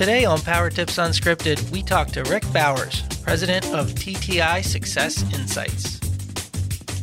[0.00, 6.00] Today on Power Tips Unscripted, we talk to Rick Bowers, president of TTI Success Insights.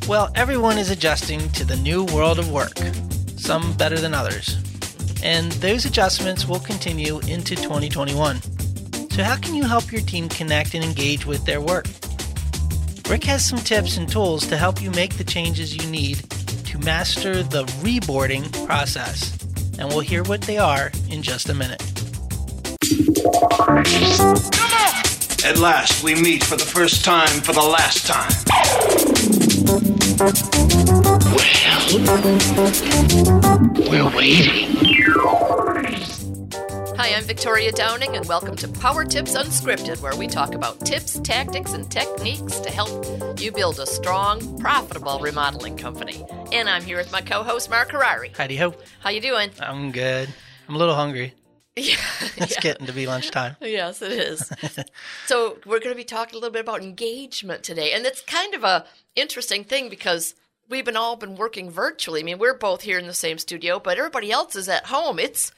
[0.08, 2.76] Well, everyone is adjusting to the new world of work,
[3.36, 4.58] some better than others.
[5.22, 8.42] And those adjustments will continue into 2021.
[9.12, 11.86] So, how can you help your team connect and engage with their work?
[13.08, 16.28] Rick has some tips and tools to help you make the changes you need
[16.66, 19.38] to master the reboarding process.
[19.78, 21.97] And we'll hear what they are in just a minute.
[25.44, 28.32] At last, we meet for the first time for the last time.
[31.34, 31.90] Well,
[33.90, 34.76] we're waiting.
[36.98, 41.20] Hi, I'm Victoria Downing, and welcome to Power Tips Unscripted, where we talk about tips,
[41.20, 46.26] tactics, and techniques to help you build a strong, profitable remodeling company.
[46.52, 48.30] And I'm here with my co-host Mark Harari.
[48.36, 48.74] Heidi ho.
[49.00, 49.50] How you doing?
[49.60, 50.30] I'm good.
[50.70, 51.34] I'm a little hungry.
[51.82, 51.96] Yeah,
[52.38, 52.60] It's yeah.
[52.62, 53.56] getting to be lunchtime.
[53.62, 54.52] Yes, it is.
[55.28, 58.56] so we're going to be talking a little bit about engagement today, and it's kind
[58.56, 60.34] of a interesting thing because
[60.70, 62.22] we've been all been working virtually.
[62.22, 65.20] I mean, we're both here in the same studio, but everybody else is at home.
[65.20, 65.52] It's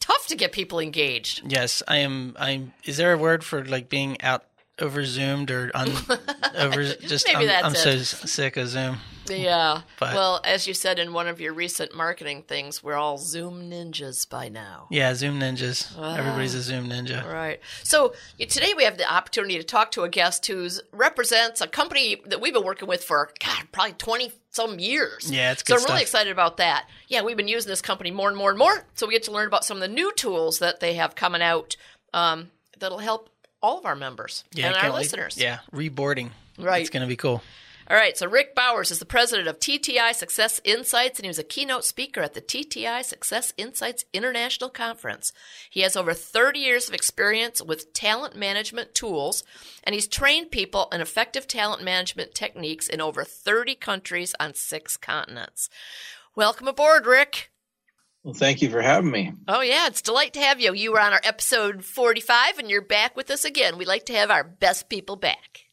[0.00, 1.50] tough to get people engaged.
[1.50, 2.36] Yes, I am.
[2.38, 2.74] I'm.
[2.84, 4.44] Is there a word for like being out
[4.80, 5.90] over zoomed or un,
[6.56, 7.26] over just?
[7.26, 8.04] Maybe I'm, that's I'm so it.
[8.04, 8.98] sick of Zoom.
[9.28, 9.82] Yeah.
[9.98, 13.70] But- well, as you said in one of your recent marketing things, we're all Zoom
[13.70, 14.86] ninjas by now.
[14.90, 15.96] Yeah, Zoom ninjas.
[15.98, 17.24] Everybody's a Zoom ninja.
[17.30, 17.60] Right.
[17.82, 22.16] So today we have the opportunity to talk to a guest who represents a company
[22.26, 25.30] that we've been working with for God, probably twenty some years.
[25.30, 25.78] Yeah, it's good.
[25.78, 26.86] so I'm really excited about that.
[27.08, 29.32] Yeah, we've been using this company more and more and more, so we get to
[29.32, 31.76] learn about some of the new tools that they have coming out
[32.14, 33.28] um, that'll help
[33.62, 35.00] all of our members Yeah, and our wait.
[35.00, 35.36] listeners.
[35.38, 36.30] Yeah, reboarding.
[36.58, 36.80] Right.
[36.80, 37.42] It's going to be cool.
[37.90, 41.38] All right, so Rick Bowers is the president of TTI Success Insights, and he was
[41.38, 45.32] a keynote speaker at the TTI Success Insights International Conference.
[45.70, 49.42] He has over 30 years of experience with talent management tools,
[49.84, 54.98] and he's trained people in effective talent management techniques in over 30 countries on six
[54.98, 55.70] continents.
[56.36, 57.50] Welcome aboard, Rick.
[58.24, 59.32] Well, thank you for having me.
[59.46, 60.74] Oh, yeah, it's a delight to have you.
[60.74, 63.78] You were on our episode 45, and you're back with us again.
[63.78, 65.66] We like to have our best people back.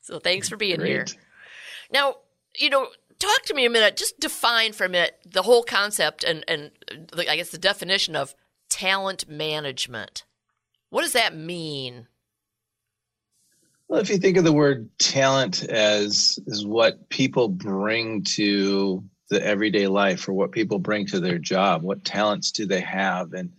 [0.00, 1.04] So thanks for being here.
[1.90, 2.16] Now,
[2.56, 2.88] you know,
[3.18, 3.96] talk to me a minute.
[3.96, 6.70] Just define for a minute the whole concept and and
[7.12, 8.34] uh, I guess the definition of
[8.68, 10.24] talent management.
[10.90, 12.06] What does that mean?
[13.88, 19.44] Well, if you think of the word talent as is what people bring to the
[19.44, 23.50] everyday life or what people bring to their job, what talents do they have and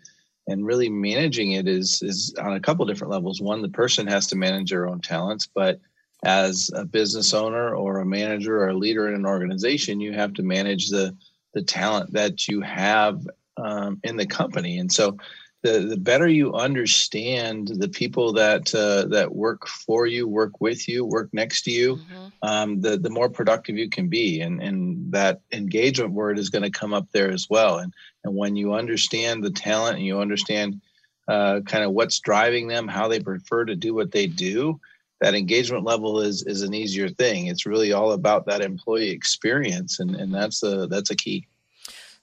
[0.49, 3.41] and really managing it is is on a couple different levels.
[3.41, 5.79] One, the person has to manage their own talents, but
[6.23, 10.33] as a business owner or a manager or a leader in an organization, you have
[10.35, 11.15] to manage the
[11.53, 14.77] the talent that you have um, in the company.
[14.77, 15.17] And so,
[15.63, 20.87] the the better you understand the people that uh, that work for you, work with
[20.87, 21.99] you, work next to you,
[22.41, 24.41] um, the the more productive you can be.
[24.41, 27.79] And and that engagement word is going to come up there as well.
[27.79, 30.81] And and when you understand the talent and you understand
[31.27, 34.79] uh, kind of what's driving them, how they prefer to do what they do,
[35.21, 37.47] that engagement level is is an easier thing.
[37.47, 41.47] It's really all about that employee experience, and and that's a that's a key.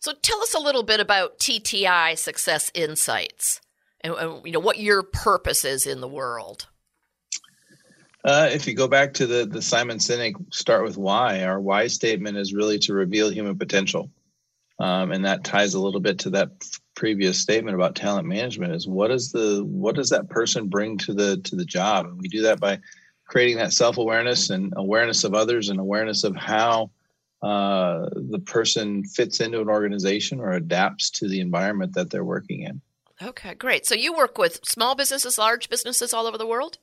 [0.04, 3.62] So tell us a little bit about TTI Success Insights
[4.02, 6.68] and, and you know what your purpose is in the world.
[8.22, 11.86] Uh, if you go back to the the Simon Sinek start with why, our why
[11.86, 14.10] statement is really to reveal human potential,
[14.78, 16.50] um, and that ties a little bit to that
[16.94, 18.74] previous statement about talent management.
[18.74, 22.20] Is what is the what does that person bring to the to the job, and
[22.20, 22.78] we do that by
[23.26, 26.90] creating that self awareness and awareness of others and awareness of how
[27.44, 32.62] uh, the person fits into an organization or adapts to the environment that they're working
[32.62, 32.80] in.
[33.22, 33.84] Okay, great.
[33.84, 36.78] So you work with small businesses, large businesses all over the world?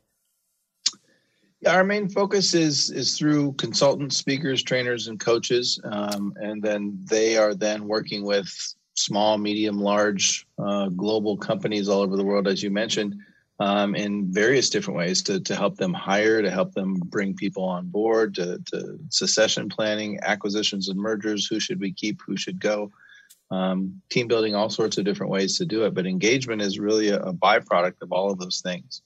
[1.61, 6.99] Yeah, our main focus is is through consultants, speakers, trainers, and coaches, um, and then
[7.09, 8.51] they are then working with
[8.95, 13.15] small, medium, large, uh, global companies all over the world, as you mentioned,
[13.61, 17.63] um, in various different ways to to help them hire, to help them bring people
[17.63, 21.45] on board, to, to succession planning, acquisitions and mergers.
[21.45, 22.21] Who should we keep?
[22.25, 22.91] Who should go?
[23.51, 25.93] Um, team building, all sorts of different ways to do it.
[25.93, 29.03] But engagement is really a, a byproduct of all of those things.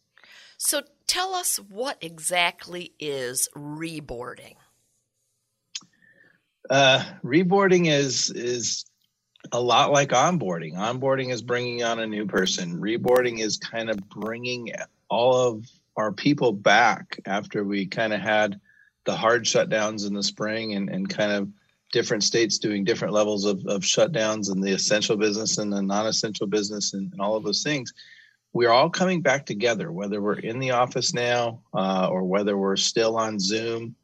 [0.57, 4.55] So tell us what exactly is reboarding.
[6.69, 8.85] Uh, reboarding is is
[9.51, 10.75] a lot like onboarding.
[10.75, 12.79] Onboarding is bringing on a new person.
[12.79, 14.71] Reboarding is kind of bringing
[15.09, 15.65] all of
[15.97, 18.59] our people back after we kind of had
[19.05, 21.49] the hard shutdowns in the spring and, and kind of
[21.91, 26.47] different states doing different levels of, of shutdowns and the essential business and the non-essential
[26.47, 27.93] business and, and all of those things.
[28.51, 32.75] we're all coming back together, whether we're in the office now uh, or whether we're
[32.75, 33.95] still on Zoom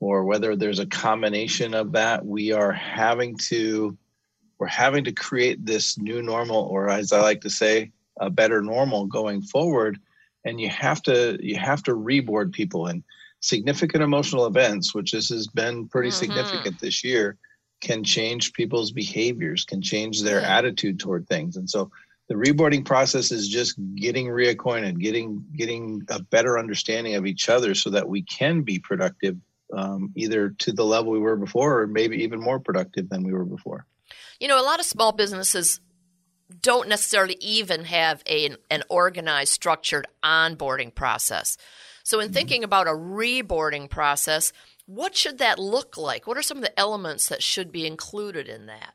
[0.00, 2.24] or whether there's a combination of that.
[2.24, 3.96] We are having to
[4.58, 8.60] we're having to create this new normal, or as I like to say, a better
[8.62, 9.98] normal going forward.
[10.44, 13.02] And you have to you have to reboard people and
[13.40, 16.18] significant emotional events, which this has been pretty mm-hmm.
[16.18, 17.36] significant this year,
[17.80, 21.56] can change people's behaviors, can change their attitude toward things.
[21.56, 21.90] And so
[22.28, 27.74] the reboarding process is just getting reacquainted, getting getting a better understanding of each other,
[27.74, 29.36] so that we can be productive,
[29.72, 33.32] um, either to the level we were before, or maybe even more productive than we
[33.32, 33.86] were before.
[34.40, 35.80] You know, a lot of small businesses
[36.62, 41.56] don't necessarily even have a, an organized, structured onboarding process.
[42.02, 42.34] So, in mm-hmm.
[42.34, 44.52] thinking about a reboarding process,
[44.86, 46.26] what should that look like?
[46.26, 48.94] What are some of the elements that should be included in that?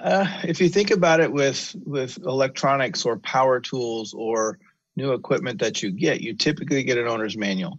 [0.00, 4.58] Uh, if you think about it with with electronics or power tools or
[4.96, 7.78] new equipment that you get, you typically get an owner's manual.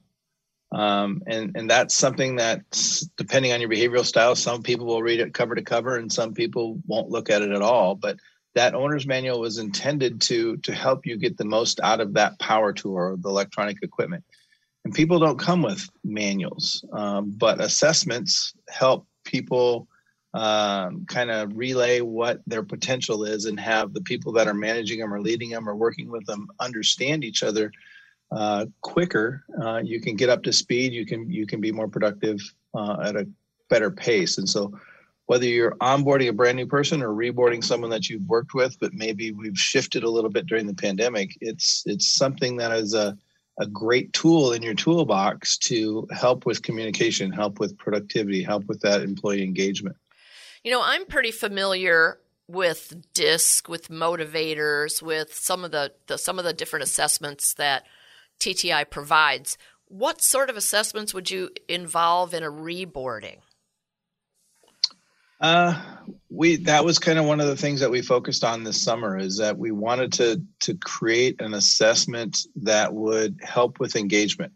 [0.71, 2.61] Um, and and that's something that
[3.17, 6.33] depending on your behavioral style, some people will read it cover to cover, and some
[6.33, 7.95] people won't look at it at all.
[7.95, 8.17] But
[8.55, 12.39] that owner's manual was intended to to help you get the most out of that
[12.39, 14.23] power tool or the electronic equipment.
[14.83, 19.87] And people don't come with manuals, um, but assessments help people
[20.35, 24.99] um, kind of relay what their potential is and have the people that are managing
[24.99, 27.71] them or leading them or working with them understand each other
[28.31, 29.43] uh, quicker.
[29.61, 30.93] Uh, you can get up to speed.
[30.93, 32.39] You can you can be more productive
[32.73, 33.27] uh, at a
[33.69, 34.37] better pace.
[34.37, 34.77] And so,
[35.25, 38.93] whether you're onboarding a brand new person or reboarding someone that you've worked with, but
[38.93, 43.17] maybe we've shifted a little bit during the pandemic, it's it's something that is a
[43.59, 48.81] a great tool in your toolbox to help with communication, help with productivity, help with
[48.81, 49.95] that employee engagement.
[50.63, 56.37] You know, I'm pretty familiar with DISC, with motivators, with some of the, the some
[56.37, 57.85] of the different assessments that
[58.39, 59.57] TTI provides.
[59.87, 63.37] What sort of assessments would you involve in a reboarding?
[65.39, 65.79] Uh,
[66.29, 69.17] we that was kind of one of the things that we focused on this summer
[69.17, 74.53] is that we wanted to to create an assessment that would help with engagement,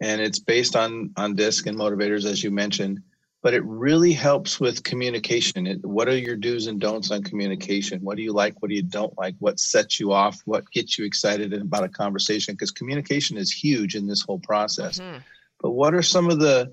[0.00, 3.02] and it's based on on DISC and motivators as you mentioned
[3.44, 5.66] but it really helps with communication.
[5.66, 8.00] It, what are your do's and don'ts on communication?
[8.00, 8.62] What do you like?
[8.62, 9.34] What do you don't like?
[9.38, 10.40] What sets you off?
[10.46, 12.54] What gets you excited about a conversation?
[12.54, 14.98] Because communication is huge in this whole process.
[14.98, 15.18] Mm-hmm.
[15.60, 16.72] But what are some of the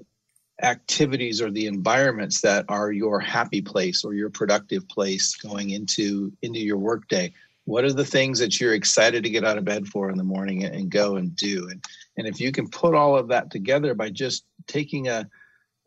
[0.64, 6.32] activities or the environments that are your happy place or your productive place going into
[6.42, 7.34] into your workday?
[7.66, 10.24] What are the things that you're excited to get out of bed for in the
[10.24, 11.68] morning and go and do?
[11.70, 11.84] And
[12.18, 15.30] and if you can put all of that together by just taking a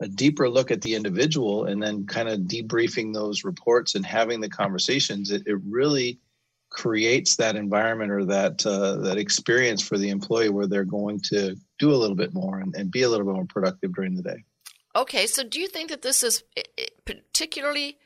[0.01, 4.41] a deeper look at the individual and then kind of debriefing those reports and having
[4.41, 6.19] the conversations, it, it really
[6.71, 11.55] creates that environment or that uh, that experience for the employee where they're going to
[11.79, 14.23] do a little bit more and, and be a little bit more productive during the
[14.23, 14.45] day.
[14.97, 16.43] Okay, so do you think that this is
[17.05, 17.99] particularly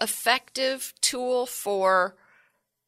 [0.00, 2.16] effective tool for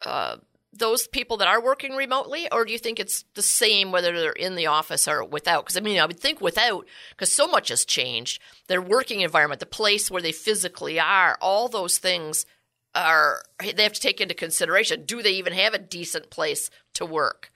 [0.04, 0.36] uh,
[0.72, 4.32] those people that are working remotely, or do you think it's the same whether they're
[4.32, 5.64] in the office or without?
[5.64, 8.40] Because I mean, I would think without, because so much has changed.
[8.68, 12.46] Their working environment, the place where they physically are, all those things
[12.94, 15.04] are they have to take into consideration.
[15.04, 17.50] Do they even have a decent place to work?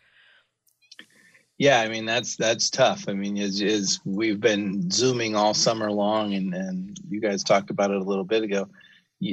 [1.57, 3.05] Yeah, I mean that's that's tough.
[3.09, 7.71] I mean, is is we've been zooming all summer long, and and you guys talked
[7.71, 8.69] about it a little bit ago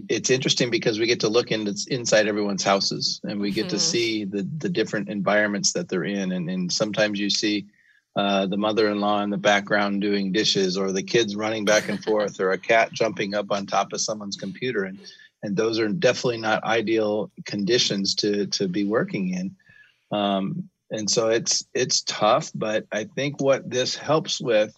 [0.10, 3.76] it's interesting because we get to look into inside everyone's houses and we get mm-hmm.
[3.76, 6.32] to see the the different environments that they're in.
[6.32, 7.68] And, and sometimes you see
[8.16, 12.40] uh, the mother-in-law in the background doing dishes or the kids running back and forth
[12.40, 14.86] or a cat jumping up on top of someone's computer.
[14.86, 15.00] And
[15.44, 19.56] and those are definitely not ideal conditions to to be working in.
[20.18, 24.76] Um, and so it's it's tough but i think what this helps with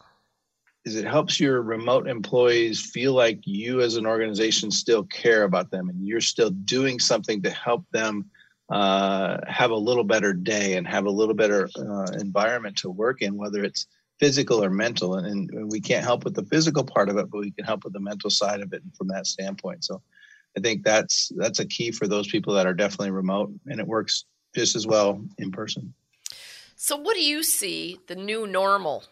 [0.85, 5.71] is it helps your remote employees feel like you as an organization still care about
[5.71, 8.29] them and you're still doing something to help them
[8.69, 13.21] uh, have a little better day and have a little better uh, environment to work
[13.21, 13.87] in, whether it's
[14.19, 15.15] physical or mental.
[15.15, 17.83] And, and, we can't help with the physical part of it, but we can help
[17.83, 19.83] with the mental side of it from that standpoint.
[19.83, 20.01] So
[20.57, 23.87] I think that's that's a key for those people that are definitely remote, and it
[23.87, 24.25] works
[24.55, 25.93] just as well in person.
[26.75, 29.03] So, what do you see the new normal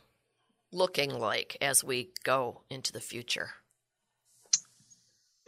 [0.72, 3.52] looking like as we go into the future?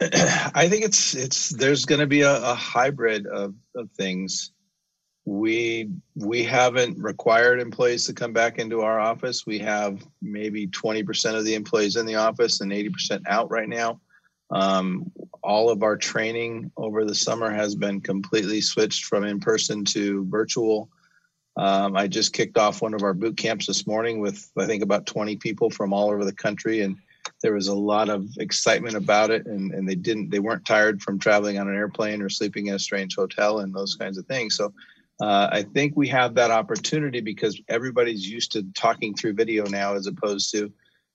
[0.00, 4.52] I think it's it's there's going to be a, a hybrid of, of things.
[5.24, 9.46] We we haven't required employees to come back into our office.
[9.46, 14.00] We have maybe 20% of the employees in the office and 80% out right now.
[14.50, 15.10] Um,
[15.42, 20.26] all of our training over the summer has been completely switched from in person to
[20.28, 20.90] virtual.
[21.56, 24.82] Um, I just kicked off one of our boot camps this morning with I think
[24.82, 26.96] about 20 people from all over the country, and
[27.42, 29.46] there was a lot of excitement about it.
[29.46, 32.74] And, and they didn't they weren't tired from traveling on an airplane or sleeping in
[32.74, 34.56] a strange hotel and those kinds of things.
[34.56, 34.72] So
[35.20, 39.94] uh, I think we have that opportunity because everybody's used to talking through video now
[39.94, 40.72] as opposed to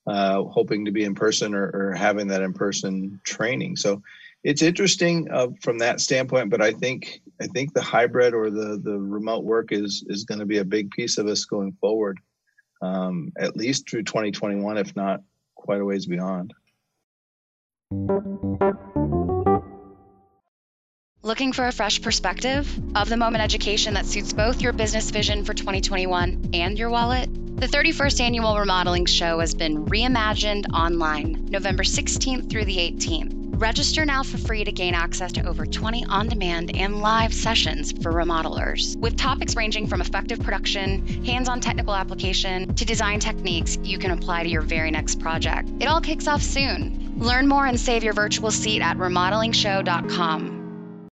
[0.08, 3.76] uh, hoping to be in person or, or having that in person training.
[3.76, 4.02] So
[4.44, 8.80] it's interesting uh, from that standpoint, but I think I think the hybrid or the
[8.82, 12.20] the remote work is is going to be a big piece of us going forward,
[12.82, 15.22] um, at least through 2021, if not
[15.56, 16.54] quite a ways beyond.
[21.22, 25.44] Looking for a fresh perspective of the moment education that suits both your business vision
[25.44, 27.30] for 2021 and your wallet?
[27.60, 33.39] The 31st Annual Remodeling Show has been reimagined online November 16th through the 18th.
[33.60, 37.92] Register now for free to gain access to over 20 on demand and live sessions
[37.92, 38.96] for remodelers.
[38.96, 44.12] With topics ranging from effective production, hands on technical application, to design techniques you can
[44.12, 45.68] apply to your very next project.
[45.82, 47.20] It all kicks off soon.
[47.20, 51.10] Learn more and save your virtual seat at remodelingshow.com.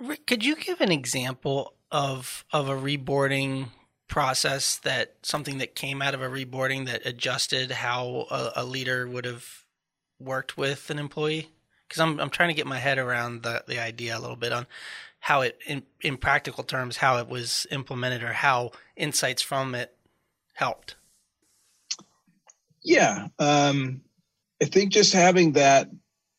[0.00, 3.68] Rick, could you give an example of of a reboarding
[4.08, 9.06] process that something that came out of a reboarding that adjusted how a, a leader
[9.06, 9.61] would have
[10.24, 11.50] worked with an employee?
[11.86, 14.52] Because I'm I'm trying to get my head around the the idea a little bit
[14.52, 14.66] on
[15.20, 19.94] how it in in practical terms how it was implemented or how insights from it
[20.54, 20.96] helped.
[22.82, 24.00] Yeah, um,
[24.60, 25.88] I think just having that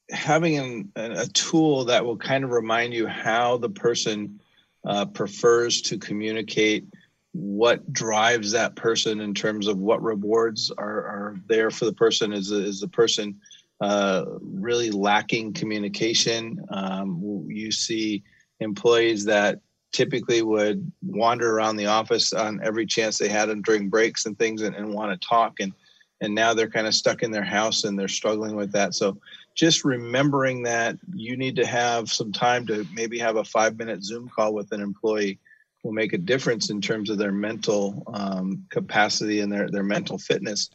[0.09, 4.39] having an, a tool that will kind of remind you how the person
[4.85, 6.85] uh, prefers to communicate
[7.31, 12.31] what drives that person in terms of what rewards are, are there for the person
[12.31, 13.39] is, is the person
[13.83, 16.57] uh, really lacking communication.
[16.69, 18.23] Um, you see
[18.61, 19.59] employees that
[19.91, 24.39] typically would wander around the office on every chance they had and during breaks and
[24.39, 25.59] things and, and want to talk.
[25.59, 25.73] And
[26.21, 28.93] and now they're kind of stuck in their house and they're struggling with that.
[28.93, 29.17] So
[29.53, 34.01] just remembering that you need to have some time to maybe have a five minute
[34.01, 35.39] zoom call with an employee
[35.83, 40.17] will make a difference in terms of their mental um, capacity and their, their mental
[40.17, 40.69] fitness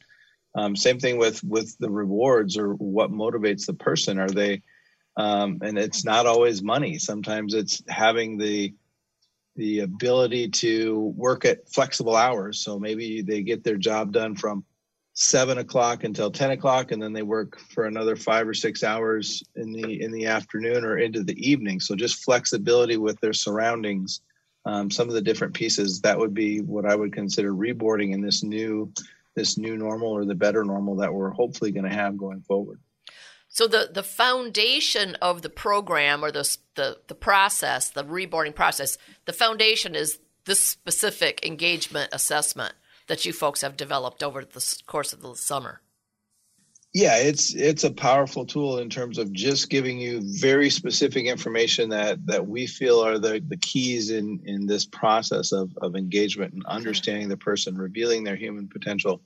[0.55, 4.19] um, same thing with with the rewards or what motivates the person.
[4.19, 4.63] Are they?
[5.17, 6.99] Um, and it's not always money.
[6.99, 8.75] Sometimes it's having the
[9.57, 12.61] the ability to work at flexible hours.
[12.61, 14.65] So maybe they get their job done from
[15.15, 19.43] seven o'clock until ten o'clock, and then they work for another five or six hours
[19.57, 21.81] in the in the afternoon or into the evening.
[21.81, 24.21] So just flexibility with their surroundings.
[24.65, 28.21] Um, some of the different pieces that would be what I would consider reboarding in
[28.21, 28.93] this new
[29.39, 32.81] this new normal or the better normal that we're hopefully going to have going forward.
[33.49, 38.99] So the the foundation of the program or the the the process, the reboarding process,
[39.25, 42.75] the foundation is this specific engagement assessment
[43.07, 45.81] that you folks have developed over the course of the summer
[46.99, 51.89] yeah it's it's a powerful tool in terms of just giving you very specific information
[51.89, 56.53] that that we feel are the the keys in in this process of of engagement
[56.55, 59.23] and understanding the person revealing their human potential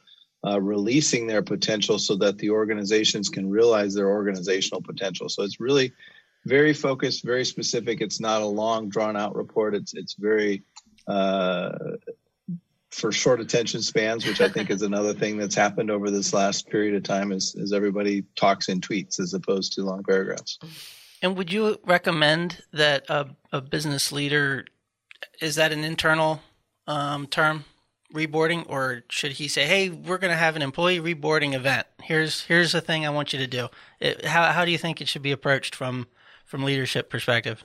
[0.47, 5.29] uh, releasing their potential so that the organizations can realize their organizational potential.
[5.29, 5.93] So it's really
[6.45, 8.01] very focused very specific.
[8.01, 9.75] It's not a long drawn out report.
[9.75, 10.63] It's it's very
[11.07, 11.71] uh,
[12.93, 16.69] for short attention spans, which I think is another thing that's happened over this last
[16.69, 20.59] period of time, is, is everybody talks in tweets as opposed to long paragraphs.
[21.23, 24.67] And would you recommend that a, a business leader
[25.41, 26.43] is that an internal
[26.87, 27.65] um, term,
[28.13, 31.87] reboarding, or should he say, "Hey, we're going to have an employee reboarding event.
[32.03, 33.69] Here's here's the thing I want you to do."
[34.01, 36.09] It, how how do you think it should be approached from
[36.45, 37.65] from leadership perspective?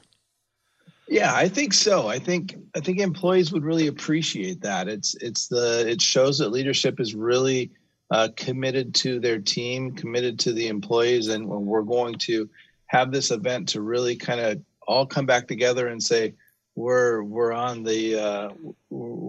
[1.07, 2.07] Yeah, I think so.
[2.07, 4.89] I think I think employees would really appreciate that.
[4.89, 7.71] It's it's the it shows that leadership is really
[8.11, 12.49] uh, committed to their team, committed to the employees, and we're going to
[12.87, 16.33] have this event to really kind of all come back together and say
[16.75, 18.49] we're we're on the uh,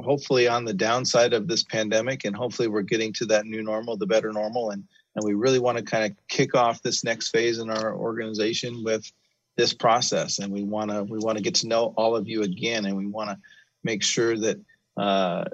[0.03, 3.97] hopefully on the downside of this pandemic, and hopefully we're getting to that new normal,
[3.97, 4.83] the better normal, and
[5.15, 8.83] and we really want to kind of kick off this next phase in our organization
[8.85, 9.11] with
[9.59, 12.45] this process and we want to we want to get to know all of you
[12.45, 13.37] again and we want to
[13.83, 14.57] make sure that
[14.97, 15.45] uh,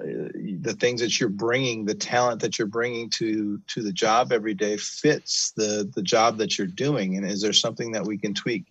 [0.61, 4.53] the things that you're bringing the talent that you're bringing to to the job every
[4.53, 7.17] day fits the the job that you're doing.
[7.17, 8.65] And is there something that we can tweak?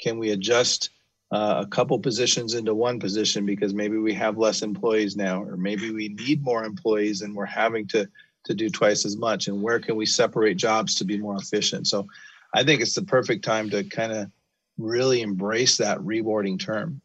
[0.00, 0.90] Can we adjust
[1.32, 5.56] uh, a couple positions into one position because maybe we have less employees now or
[5.56, 8.08] maybe we need more employees and we're having to
[8.44, 9.48] to do twice as much?
[9.48, 11.86] And where can we separate jobs to be more efficient?
[11.86, 12.06] So
[12.54, 14.30] I think it's the perfect time to kind of
[14.78, 17.00] really embrace that reboarding term.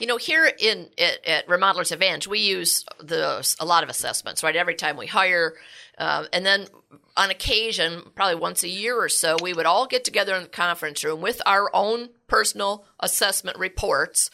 [0.00, 4.42] You know, here in at, at Remodelers Advantage, we use the a lot of assessments,
[4.42, 4.54] right?
[4.54, 5.54] Every time we hire,
[5.98, 6.68] uh, and then
[7.16, 10.48] on occasion, probably once a year or so, we would all get together in the
[10.48, 14.30] conference room with our own personal assessment reports,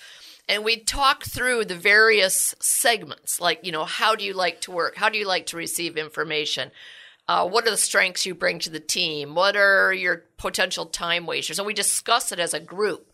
[0.46, 4.70] and we'd talk through the various segments, like you know, how do you like to
[4.70, 4.96] work?
[4.96, 6.70] How do you like to receive information?
[7.26, 9.34] Uh, what are the strengths you bring to the team?
[9.34, 11.58] What are your potential time wasters?
[11.58, 13.10] And we discuss it as a group.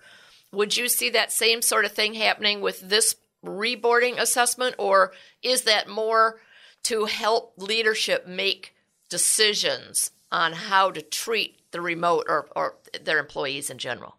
[0.53, 3.15] Would you see that same sort of thing happening with this
[3.45, 5.13] reboarding assessment, or
[5.43, 6.41] is that more
[6.85, 8.75] to help leadership make
[9.09, 12.75] decisions on how to treat the remote or, or
[13.05, 14.17] their employees in general?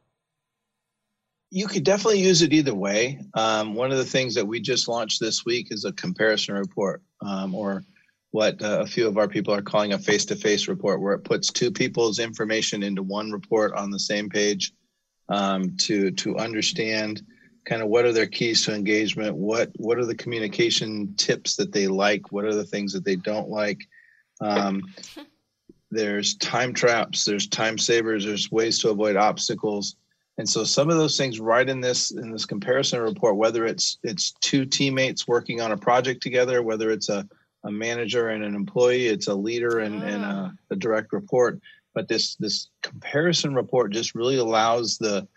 [1.49, 3.19] You could definitely use it either way.
[3.33, 7.01] Um, one of the things that we just launched this week is a comparison report,
[7.21, 7.83] um, or
[8.31, 11.13] what uh, a few of our people are calling a face to face report, where
[11.13, 14.73] it puts two people's information into one report on the same page
[15.29, 17.21] um, to to understand
[17.65, 21.71] kind of what are their keys to engagement what what are the communication tips that
[21.71, 23.79] they like what are the things that they don't like.
[24.39, 24.81] Um,
[25.91, 29.97] there's time traps there's time savers there's ways to avoid obstacles.
[30.37, 33.97] And so some of those things right in this in this comparison report whether it's
[34.03, 37.27] it's two teammates working on a project together whether it's a,
[37.63, 40.51] a manager and an employee it's a leader and, and a, ah.
[40.71, 41.59] a direct report.
[41.93, 45.27] But this this comparison report just really allows the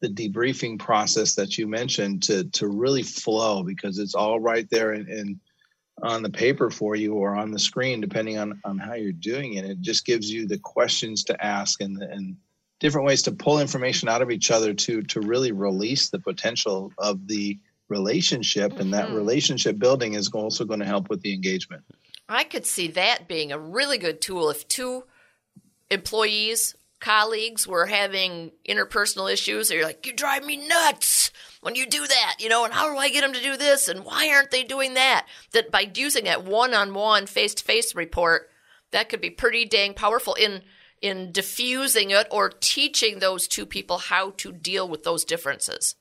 [0.00, 4.92] the debriefing process that you mentioned to to really flow because it's all right there
[4.92, 5.40] and, and
[6.02, 9.54] on the paper for you or on the screen depending on on how you're doing
[9.54, 9.64] it.
[9.64, 12.36] It just gives you the questions to ask and and
[12.80, 16.92] different ways to pull information out of each other to to really release the potential
[16.98, 17.58] of the
[17.90, 18.80] relationship mm-hmm.
[18.80, 19.16] and that mm-hmm.
[19.16, 21.82] relationship building is also going to help with the engagement
[22.28, 25.04] i could see that being a really good tool if two
[25.90, 29.68] employees, colleagues were having interpersonal issues.
[29.68, 31.30] They're like, you drive me nuts
[31.60, 33.88] when you do that, you know, and how do I get them to do this?
[33.88, 35.26] And why aren't they doing that?
[35.52, 38.50] That by using that one on one, face to face report,
[38.92, 40.62] that could be pretty dang powerful in
[41.00, 45.94] in diffusing it or teaching those two people how to deal with those differences.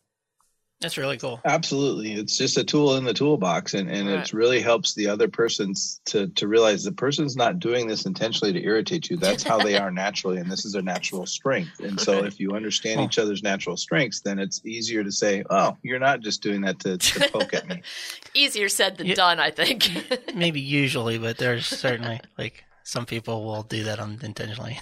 [0.82, 1.42] That's really cool.
[1.44, 2.14] Absolutely.
[2.14, 4.20] It's just a tool in the toolbox and, and right.
[4.20, 8.54] it really helps the other persons to, to realize the person's not doing this intentionally
[8.54, 9.18] to irritate you.
[9.18, 11.82] That's how they are naturally and this is their natural strength.
[11.82, 15.76] And so if you understand each other's natural strengths, then it's easier to say, Oh,
[15.84, 17.82] you're not just doing that to, to poke at me.
[18.34, 19.92] easier said than done, I think.
[20.36, 24.80] maybe usually, but there's certainly like some people will do that unintentionally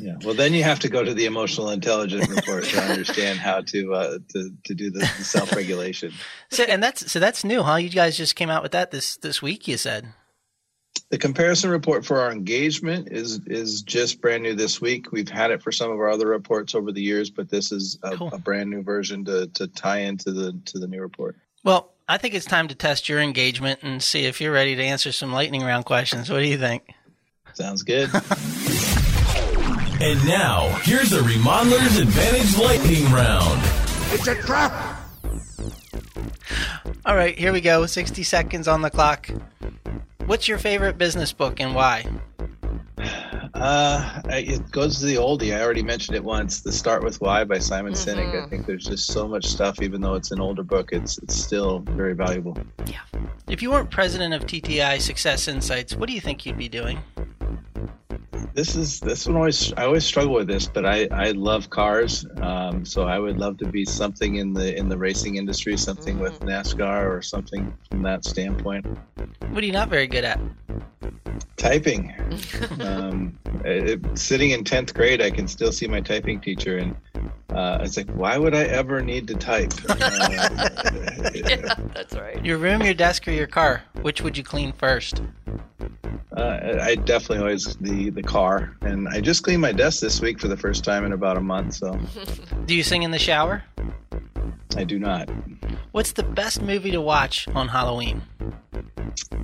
[0.00, 0.14] yeah.
[0.24, 3.94] Well, then you have to go to the emotional intelligence report to understand how to
[3.94, 6.12] uh, to to do the, the self regulation.
[6.52, 7.76] So, and that's so that's new, huh?
[7.76, 9.68] You guys just came out with that this this week.
[9.68, 10.12] You said
[11.10, 15.12] the comparison report for our engagement is is just brand new this week.
[15.12, 17.98] We've had it for some of our other reports over the years, but this is
[18.02, 18.30] a, cool.
[18.32, 21.36] a brand new version to to tie into the to the new report.
[21.64, 24.82] Well, I think it's time to test your engagement and see if you're ready to
[24.82, 26.30] answer some lightning round questions.
[26.30, 26.88] What do you think?
[27.54, 28.08] Sounds good.
[30.02, 33.60] And now, here's the Remodeler's Advantage Lightning Round.
[34.14, 34.98] It's a trap!
[37.04, 37.84] All right, here we go.
[37.84, 39.28] 60 seconds on the clock.
[40.24, 42.06] What's your favorite business book and why?
[43.52, 45.54] Uh, it goes to the oldie.
[45.54, 46.62] I already mentioned it once.
[46.62, 48.18] The Start with Why by Simon mm-hmm.
[48.18, 48.42] Sinek.
[48.42, 51.36] I think there's just so much stuff, even though it's an older book, it's it's
[51.36, 52.56] still very valuable.
[52.86, 53.00] Yeah.
[53.48, 57.00] If you weren't president of TTI Success Insights, what do you think you'd be doing?
[58.54, 62.26] This is this one always I always struggle with this, but I I love cars,
[62.40, 66.18] um, so I would love to be something in the in the racing industry, something
[66.18, 68.86] with NASCAR or something from that standpoint.
[69.50, 70.40] What are you not very good at?
[71.56, 72.14] Typing.
[72.80, 76.96] um, it, sitting in tenth grade, I can still see my typing teacher, and
[77.52, 79.72] uh, it's like, why would I ever need to type?
[81.20, 82.44] Uh, yeah, that's right.
[82.44, 83.82] Your room, your desk, or your car?
[84.02, 85.20] Which would you clean first?
[86.34, 90.40] Uh, I definitely always the the car, and I just cleaned my desk this week
[90.40, 91.74] for the first time in about a month.
[91.74, 91.98] So,
[92.66, 93.64] do you sing in the shower?
[94.76, 95.28] I do not.
[95.92, 98.22] What's the best movie to watch on Halloween?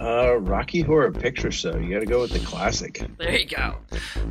[0.00, 1.76] Uh, Rocky Horror Picture Show.
[1.76, 3.04] You got to go with the classic.
[3.18, 3.76] There you go.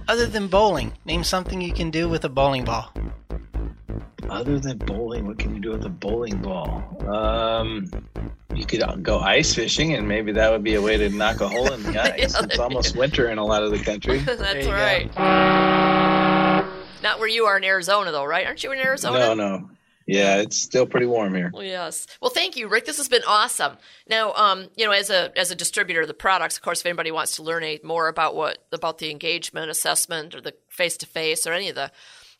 [0.07, 2.91] Other than bowling, name something you can do with a bowling ball.
[4.29, 6.83] Other than bowling, what can you do with a bowling ball?
[7.07, 7.91] Um,
[8.55, 11.47] you could go ice fishing, and maybe that would be a way to knock a
[11.49, 12.33] hole in the ice.
[12.33, 14.17] yeah, it's almost winter in a lot of the country.
[14.25, 15.13] That's right.
[17.03, 18.47] Not where you are in Arizona, though, right?
[18.47, 19.19] Aren't you in Arizona?
[19.19, 19.69] No, no.
[20.07, 21.51] Yeah, it's still pretty warm here.
[21.55, 22.05] Yes.
[22.21, 22.85] Well, thank you, Rick.
[22.85, 23.77] This has been awesome.
[24.07, 26.85] Now, um, you know, as a as a distributor of the products, of course, if
[26.85, 30.95] anybody wants to learn any more about what about the engagement assessment or the face
[30.97, 31.91] to face or any of the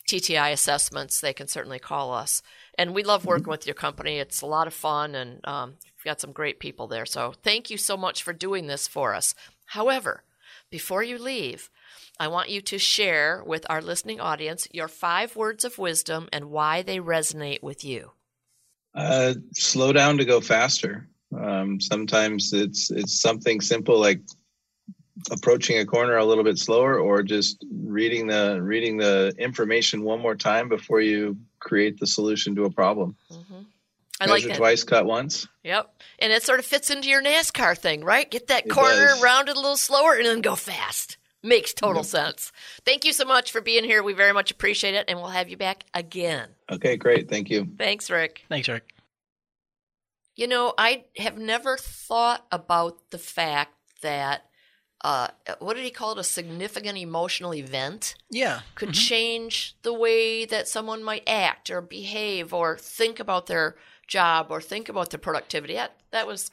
[0.07, 2.43] TTI assessments, they can certainly call us.
[2.77, 4.19] And we love working with your company.
[4.19, 7.07] It's a lot of fun, and um, you've got some great people there.
[7.07, 9.33] So, thank you so much for doing this for us.
[9.67, 10.23] However,
[10.69, 11.71] before you leave,
[12.19, 16.45] I want you to share with our listening audience your five words of wisdom and
[16.45, 18.11] why they resonate with you.
[18.93, 21.07] Uh, slow down to go faster.
[21.37, 24.21] Um, sometimes it's it's something simple like
[25.31, 30.21] approaching a corner a little bit slower, or just reading the reading the information one
[30.21, 33.17] more time before you create the solution to a problem.
[33.31, 33.61] Mm-hmm.
[34.21, 34.57] I Measure like that.
[34.57, 35.45] twice, cut once.
[35.65, 35.93] Yep.
[36.19, 38.31] And it sort of fits into your NASCAR thing, right?
[38.31, 39.21] Get that It corner, does.
[39.21, 41.17] round a little slower, and then go fast.
[41.45, 42.51] Makes total sense.
[42.85, 44.01] Thank you so much for being here.
[44.01, 46.49] We very much appreciate it, and we'll have you back again.
[46.71, 47.29] Okay, great.
[47.29, 47.67] Thank you.
[47.77, 48.43] Thanks, Rick.
[48.49, 48.93] Thanks, Rick.
[50.35, 54.45] You know, I have never thought about the fact that,
[55.01, 55.27] uh,
[55.59, 56.17] what did he call it?
[56.17, 58.61] A significant emotional event Yeah.
[58.73, 63.75] could change the way that someone might act or behave or think about their
[64.07, 65.75] job or think about their productivity.
[65.75, 66.49] That, that was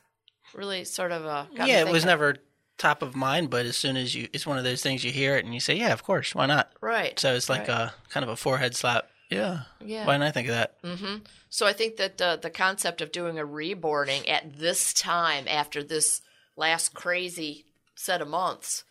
[0.54, 1.48] really sort of a.
[1.56, 2.36] got me Yeah, it was never
[2.78, 5.36] top of mind, but as soon as you, it's one of those things you hear
[5.36, 6.72] it and you say, yeah, of course, why not?
[6.80, 7.18] Right.
[7.18, 7.68] So it's like right.
[7.68, 9.08] a kind of a forehead slap.
[9.30, 9.62] Yeah.
[9.80, 10.06] Yeah.
[10.06, 10.76] Why didn't I think of that?
[10.84, 11.16] hmm
[11.48, 15.82] So I think that uh, the concept of doing a reboarding at this time after
[15.82, 16.20] this
[16.56, 18.84] last crazy set of months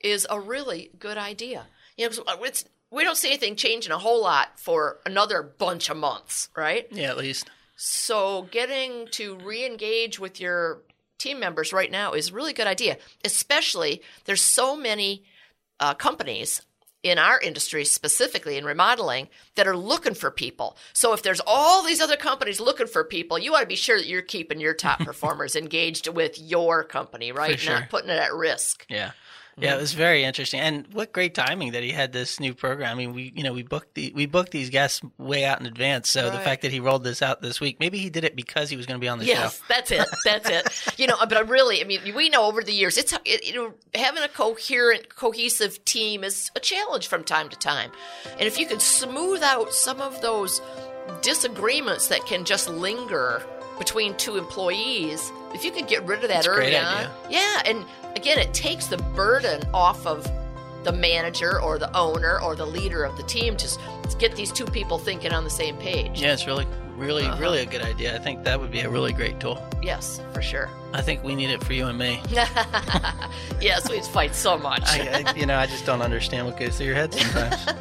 [0.00, 1.66] is a really good idea.
[1.96, 5.88] You know, uh, it's, we don't see anything changing a whole lot for another bunch
[5.88, 6.86] of months, right?
[6.90, 7.48] Yeah, at least.
[7.76, 10.82] So getting to re-engage with your
[11.18, 12.98] team members right now is a really good idea.
[13.24, 15.24] Especially there's so many
[15.80, 16.62] uh, companies
[17.02, 20.76] in our industry, specifically in remodeling, that are looking for people.
[20.92, 23.96] So if there's all these other companies looking for people, you want to be sure
[23.96, 27.64] that you're keeping your top performers engaged with your company, right?
[27.64, 28.86] Not putting it at risk.
[28.88, 29.12] Yeah.
[29.58, 29.80] Yeah, it mm-hmm.
[29.80, 32.92] was very interesting, and what great timing that he had this new program.
[32.92, 35.66] I mean, we you know we booked the we booked these guests way out in
[35.66, 38.36] advance, so the fact that he rolled this out this week, maybe he did it
[38.36, 39.64] because he was going to be on the Yes, show.
[39.66, 40.06] that's it.
[40.26, 40.66] That's it.
[40.98, 43.54] You know, but I really, I mean, we know over the years, it's it, you
[43.54, 47.90] know having a coherent, cohesive team is a challenge from time to time,
[48.32, 50.60] and if you can smooth out some of those
[51.22, 53.42] disagreements that can just linger
[53.78, 57.84] between two employees, if you could get rid of that That's early on, yeah, and
[58.16, 60.28] again, it takes the burden off of
[60.84, 63.68] the manager or the owner or the leader of the team to
[64.18, 66.20] get these two people thinking on the same page.
[66.22, 67.40] Yeah, it's really, really, Uh-huh.
[67.40, 68.14] really a good idea.
[68.14, 69.60] I think that would be a really great tool.
[69.82, 70.70] Yes, for sure.
[70.92, 72.22] I think we need it for you and me.
[73.60, 74.82] yes, we fight so much.
[74.86, 77.66] I, I, you know, I just don't understand what goes through your head sometimes.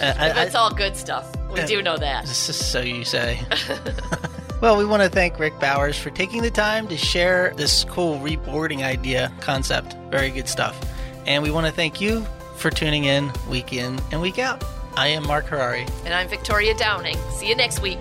[0.00, 1.26] And I, That's I, all good stuff.
[1.52, 1.66] We Yeah.
[1.66, 2.24] do know that.
[2.24, 3.40] This is so you say.
[4.60, 8.18] well, we want to thank Rick Bowers for taking the time to share this cool
[8.18, 9.96] reboarding idea concept.
[10.10, 10.78] Very good stuff.
[11.26, 14.64] And we want to thank you for tuning in week in and week out.
[14.96, 15.86] I am Mark Harari.
[16.04, 17.16] And I'm Victoria Downing.
[17.30, 17.98] See you next week.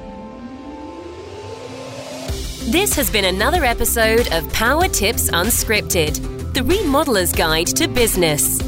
[2.71, 8.59] This has been another episode of Power Tips Unscripted, the remodeler's guide to business.